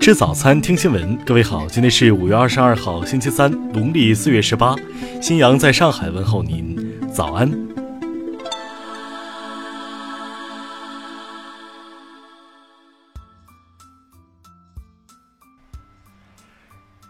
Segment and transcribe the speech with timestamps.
[0.00, 1.14] 吃早餐，听新闻。
[1.26, 4.74] 各位好，今天是五月二十二号，星期三，农历四月十八。
[5.20, 7.52] 新阳在上海问候您，早安。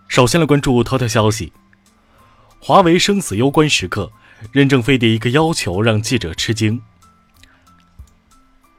[0.08, 1.52] 首先来关注头条消息：
[2.58, 4.10] 华为生死攸关时刻，
[4.50, 6.82] 任正非的一个要求让记者吃惊。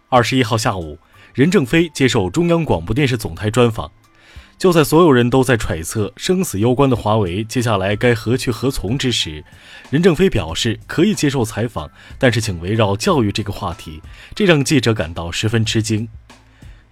[0.09, 0.99] 二十一号下午，
[1.33, 3.89] 任正非接受中央广播电视总台专访。
[4.61, 9.43] 就在所有人都在揣测生死攸关的华为接下来该何去何从之时，
[9.89, 11.89] 任正非表示可以接受采访，
[12.19, 13.99] 但是请围绕教育这个话题，
[14.35, 16.07] 这让记者感到十分吃惊。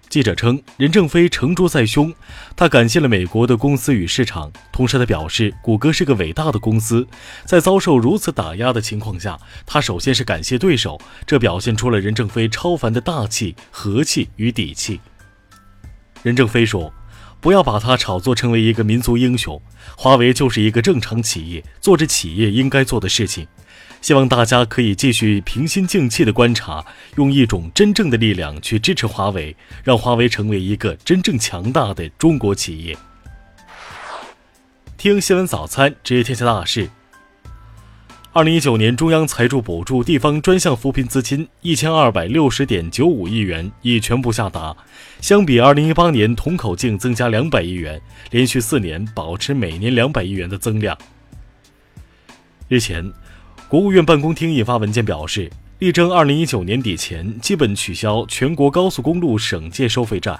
[0.08, 2.12] 记者称，任正非成竹在胸，
[2.56, 7.06] 他感谢了美国的公司与市场，同时他表示，谷歌是个伟大的公司，
[7.44, 15.00] 在遭受如此打压的情况下，他首先是感谢对手，这表现出了任正非超凡的大气、和气与底气。
[16.24, 16.92] 任正非说。
[17.40, 19.60] 不要把它炒作成为一个民族英雄，
[19.96, 23.46] 华为就是一个正常企业，做着企业应该做的事情。
[24.02, 26.84] 希望大家可以继续平心静气的观察，
[27.16, 32.96] 用一种真正的力量去支持华为，让华为成为一个真正强大的中国企业。
[34.96, 36.90] 听新闻早餐，知天下大事。
[38.32, 44.76] 二零一九年，中央财助补助地方专项扶贫资金一千二百六十点九五亿元已全部下达，
[45.20, 48.00] 相比二零一八年同口径增加两百亿元，
[48.30, 50.96] 连续四年保持每年两百亿元的增量。
[52.68, 53.12] 日前，
[53.68, 55.50] 国务院办公厅印发文件表示，
[55.80, 60.38] 力争二零一九年底前基本取消全国高速公路省界收费站。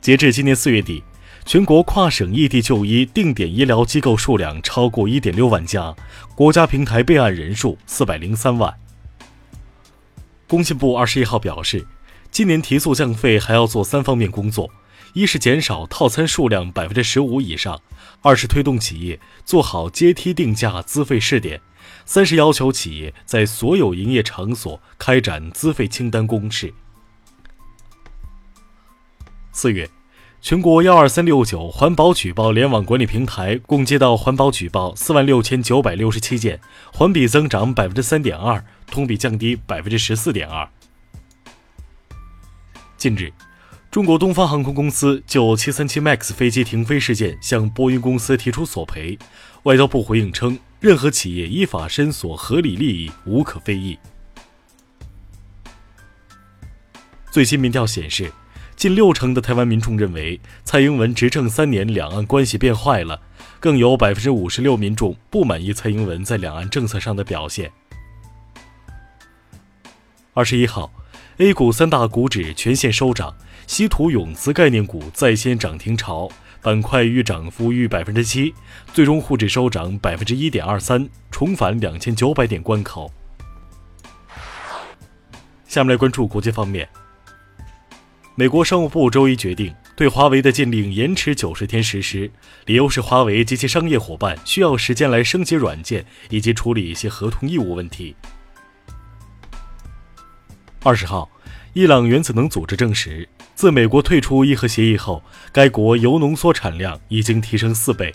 [0.00, 1.00] 截至今年四月底。
[1.46, 5.94] 全国跨省异地就医定点医疗机构数量超过一点六万家，
[6.34, 8.74] 国家平台备案人数四百零三万。
[10.48, 11.86] 工信部二十一号表示，
[12.32, 14.68] 今年提速降费还要做三方面工作：
[15.12, 17.76] 一是减少套餐数量百分之十五以上；
[18.22, 21.60] 二是推动企业做好阶梯定价资费试点；
[22.04, 26.74] 三是要求企业在所有营业场所开展资费清单公示。
[29.52, 29.88] 四月。
[30.42, 36.60] 全国幺二三六九环保举报联网管理平台共接到环保举报四万六千九百六十七件，
[36.92, 40.68] 环比增长百分之三点二，同比降低百分之十四点二。
[42.96, 43.32] 近日，
[43.90, 49.18] 中国东方航空公司就七三七 MAX 飞机停飞事件向波音公司提出索赔，
[49.64, 53.98] 外交部回应称，任何企业依法申索合理利益无可非议。
[57.32, 58.30] 最新民调显示。
[58.76, 63.18] 近六成的台湾民众认为蔡英文执政三年，两岸关系变坏了，
[63.58, 67.72] 更有百分之五十六民众不满意蔡英文在两岸政策上的表现。
[70.34, 70.92] 二十一号
[71.38, 73.34] ，A 股三大股指全线收涨，
[73.66, 76.28] 稀土永磁概念股再掀涨停潮，
[76.60, 78.54] 板块逾涨幅逾百分之七，
[78.92, 83.10] 最终沪指收涨百分之一点二三，重返两千九百点关口。
[85.66, 86.86] 下面来关注国际方面。
[88.38, 92.30] 美国商务部周一决定对华为的禁令延迟九十天实施，
[92.66, 98.14] 理由是华为及其商业伙伴需要时间来升级软件以及处理一些合同义务问题。
[100.82, 101.30] 二十号，
[101.72, 108.12] 伊朗原子能组织证实，自美国退出伊核协议后，该国铀浓缩产量已经提升四倍。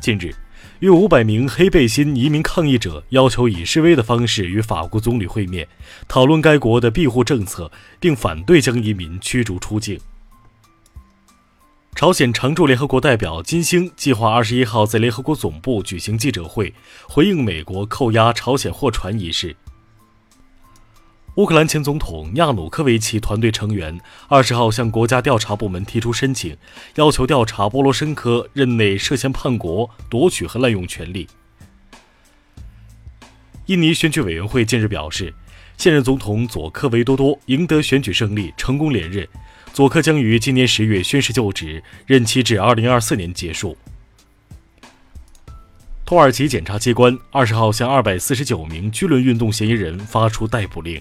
[0.00, 0.34] 近日。
[0.80, 5.66] 约五百名黑背心移民抗议者要求以示威的方式与法国总理会面，
[6.06, 7.68] 讨论该国的庇护政策，
[7.98, 9.98] 并反对将移民驱逐出境。
[11.96, 16.72] 朝鲜常驻联合国代表金星计划二十一号在联合国总部举行记者会，
[17.08, 19.56] 回应美国扣押朝鲜货船一事。
[21.38, 26.56] 乌克兰前总统亚努科维奇团队成员二十号向国家调查部门提出申请，
[26.96, 31.28] 要求调查波罗申科任内涉嫌叛国、夺取和滥用权力。
[33.66, 35.32] 印尼选举委员会近日表示，
[35.76, 39.24] 现任总统佐科维多多赢得选举胜利，成功连任。
[39.72, 43.78] 佐科将于今年十月宣誓就职，任期至二零二四年结束。
[46.04, 51.00] 土耳其检察机关二十号向二百四十九名居轮运动嫌疑人发出逮捕令。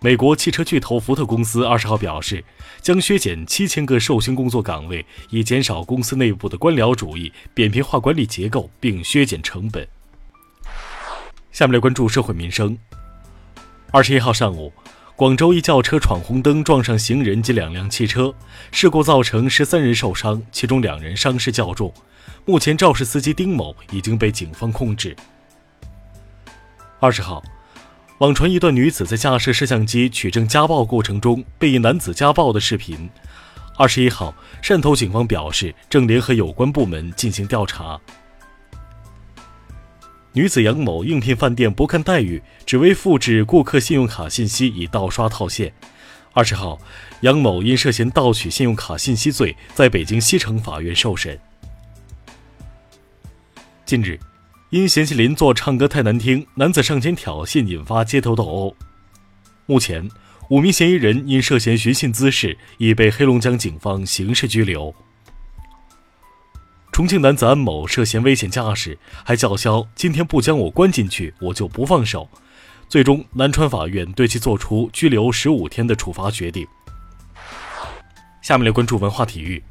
[0.00, 2.44] 美国汽车巨头福特公司二十号表示，
[2.80, 9.86] 将削减七千个授薪工作岗位，以减少公司内部的官僚主义、扁平化管理结构，并削减成本。
[11.50, 12.78] 下面来关注社会民生。
[13.90, 14.72] 二十一号上午，
[15.16, 18.32] 广州一轿车闯红灯撞上行人及两辆汽车，
[18.70, 21.92] 事故造成十三人受伤，其中两人伤势较重。
[22.44, 25.16] 目前肇事司机丁某已经被警方控制。
[27.00, 27.42] 二十号。
[28.18, 33.08] 网传一段女子在架设摄像机取证家暴过程中被一男子家暴的视频。
[33.76, 37.98] 二十一号，汕头警方表示正联合有关部门进行调查。
[40.32, 45.72] 女子杨某应聘饭店不看待遇，只为复制顾客信用卡信息以盗刷套现。
[46.32, 46.76] 二十号，
[47.20, 51.38] 杨某因涉嫌盗取信用卡信息罪，在北京西城法院受审。
[53.84, 54.18] 近日。
[54.70, 58.76] 因嫌弃邻座唱歌太难听，男子上前挑衅，引发街头斗殴。
[59.64, 60.06] 目前，
[60.50, 64.94] 五名嫌疑人因涉嫌寻衅滋事，已被黑龙江警方刑事拘留。
[66.92, 72.28] 重庆男子安某涉嫌危险驾驶，还叫嚣：“今天不将我关进去，我就不放手。”
[72.90, 76.66] 最终，南川法院对其作出拘留十五天的处罚决定。
[78.42, 79.62] 下面来关注文化体育。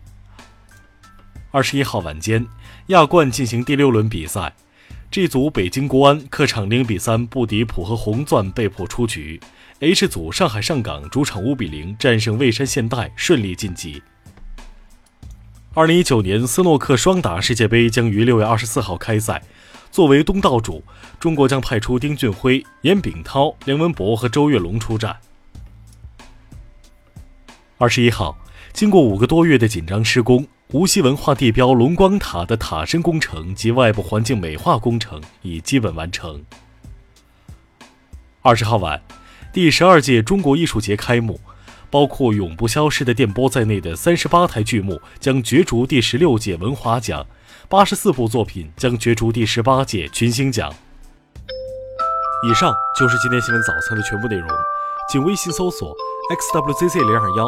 [1.51, 2.43] 二十一号晚间，
[2.87, 4.51] 亚冠进行第六轮比赛。
[5.09, 9.39] G 组北京国安客场零比三不敌浦和红钻，被迫出局。
[9.79, 14.03] H 组上海上港主场五比零战胜蔚山现代，顺利晋级。
[15.73, 19.41] 二零一九年斯诺克双打世界杯将于六月二十四号开赛。
[19.89, 20.83] 作为东道主，
[21.19, 25.15] 中国将派出丁俊晖、严炳涛、梁文博和周跃龙出战。
[27.77, 28.37] 二十一号，
[28.73, 30.45] 经过五个多月的紧张施工。
[30.73, 36.43] 无锡文化地标龙光塔的塔身工程及外部环境美化工程已基本完成。
[38.41, 39.01] 二十号晚，
[39.53, 41.39] 第十二届中国艺术节开幕，
[41.89, 47.25] 包括永不消失的电波在内的三十八台剧目将角逐第十六届文华奖，
[47.69, 50.69] 八十四部作品将角逐第十八届群星奖。
[52.43, 54.49] 以上就是今天新闻早餐的全部内容，
[55.09, 55.95] 请微信搜索
[56.53, 57.47] xwzz 零二幺。